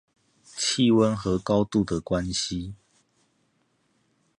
[0.55, 2.73] 氣溫和高度的關係